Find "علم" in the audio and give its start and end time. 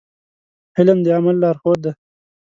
0.77-0.97